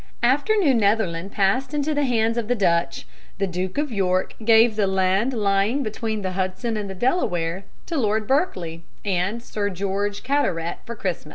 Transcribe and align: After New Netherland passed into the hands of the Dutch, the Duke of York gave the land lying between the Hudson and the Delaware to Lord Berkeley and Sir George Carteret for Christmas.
After 0.23 0.55
New 0.55 0.73
Netherland 0.73 1.31
passed 1.31 1.75
into 1.75 1.93
the 1.93 2.05
hands 2.05 2.35
of 2.35 2.47
the 2.47 2.55
Dutch, 2.55 3.05
the 3.37 3.45
Duke 3.45 3.77
of 3.77 3.91
York 3.91 4.33
gave 4.43 4.75
the 4.75 4.87
land 4.87 5.31
lying 5.31 5.83
between 5.83 6.23
the 6.23 6.31
Hudson 6.31 6.75
and 6.75 6.89
the 6.89 6.95
Delaware 6.95 7.65
to 7.85 7.97
Lord 7.97 8.25
Berkeley 8.25 8.83
and 9.05 9.43
Sir 9.43 9.69
George 9.69 10.23
Carteret 10.23 10.77
for 10.87 10.95
Christmas. 10.95 11.29